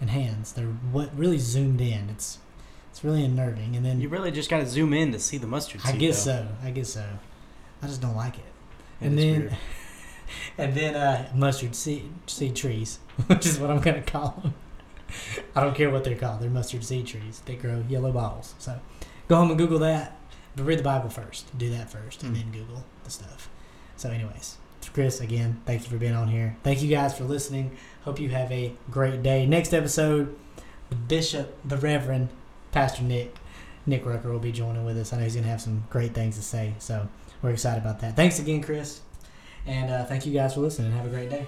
and 0.00 0.10
hands. 0.10 0.52
They're 0.52 0.66
what 0.66 1.16
really 1.18 1.38
zoomed 1.38 1.80
in. 1.80 2.08
It's 2.10 2.38
it's 2.90 3.04
really 3.04 3.24
unnerving. 3.24 3.76
And 3.76 3.84
then 3.84 4.00
You 4.00 4.08
really 4.08 4.30
just 4.30 4.48
got 4.48 4.60
to 4.60 4.66
zoom 4.66 4.94
in 4.94 5.12
to 5.12 5.18
see 5.18 5.36
the 5.36 5.46
mustard 5.46 5.82
I 5.84 5.92
guess 5.92 6.24
though. 6.24 6.46
so. 6.62 6.66
I 6.66 6.70
guess 6.70 6.88
so. 6.90 7.04
I 7.82 7.86
just 7.88 8.00
don't 8.00 8.16
like 8.16 8.38
it. 8.38 8.44
It 9.02 9.06
and 9.08 9.18
then, 9.18 9.56
and 10.58 10.74
then 10.74 10.94
uh, 10.94 11.30
mustard 11.34 11.74
seed 11.74 12.10
seed 12.26 12.56
trees, 12.56 12.98
which 13.26 13.44
is 13.44 13.58
what 13.58 13.70
I'm 13.70 13.80
gonna 13.80 14.00
call 14.02 14.40
them. 14.42 14.54
I 15.54 15.60
don't 15.62 15.74
care 15.74 15.90
what 15.90 16.04
they're 16.04 16.16
called. 16.16 16.40
They're 16.40 16.50
mustard 16.50 16.84
seed 16.84 17.06
trees. 17.06 17.42
They 17.44 17.54
grow 17.56 17.84
yellow 17.88 18.12
bottles. 18.12 18.54
So 18.58 18.78
go 19.28 19.36
home 19.36 19.50
and 19.50 19.58
Google 19.58 19.78
that. 19.80 20.18
But 20.56 20.64
read 20.64 20.78
the 20.78 20.82
Bible 20.84 21.10
first. 21.10 21.56
Do 21.58 21.68
that 21.70 21.90
first, 21.90 22.22
and 22.22 22.34
Mm. 22.34 22.38
then 22.40 22.52
Google 22.52 22.84
the 23.04 23.10
stuff. 23.10 23.48
So, 23.96 24.10
anyways, 24.10 24.56
Chris, 24.92 25.20
again, 25.20 25.60
thank 25.66 25.82
you 25.82 25.88
for 25.90 25.98
being 25.98 26.14
on 26.14 26.28
here. 26.28 26.56
Thank 26.62 26.80
you 26.82 26.88
guys 26.88 27.16
for 27.16 27.24
listening. 27.24 27.76
Hope 28.04 28.18
you 28.18 28.30
have 28.30 28.50
a 28.50 28.72
great 28.90 29.22
day. 29.22 29.44
Next 29.46 29.74
episode, 29.74 30.34
the 30.88 30.96
Bishop, 30.96 31.56
the 31.64 31.76
Reverend, 31.76 32.28
Pastor 32.72 33.02
Nick, 33.02 33.34
Nick 33.84 34.06
Rucker 34.06 34.30
will 34.32 34.38
be 34.38 34.52
joining 34.52 34.84
with 34.86 34.96
us. 34.96 35.12
I 35.12 35.18
know 35.18 35.24
he's 35.24 35.34
gonna 35.36 35.46
have 35.48 35.60
some 35.60 35.84
great 35.90 36.14
things 36.14 36.36
to 36.36 36.42
say. 36.42 36.74
So 36.78 37.08
we're 37.42 37.50
excited 37.50 37.82
about 37.82 38.00
that. 38.00 38.16
Thanks 38.16 38.38
again, 38.38 38.62
Chris. 38.62 39.00
And 39.66 39.90
uh, 39.90 40.04
thank 40.06 40.24
you 40.24 40.32
guys 40.32 40.54
for 40.54 40.60
listening. 40.60 40.92
Have 40.92 41.06
a 41.06 41.10
great 41.10 41.28
day. 41.30 41.44